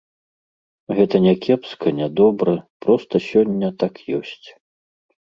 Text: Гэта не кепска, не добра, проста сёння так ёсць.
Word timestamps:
Гэта 0.99 1.15
не 1.25 1.33
кепска, 1.43 1.87
не 1.99 2.09
добра, 2.23 2.57
проста 2.87 3.25
сёння 3.31 3.75
так 3.85 3.93
ёсць. 4.23 4.47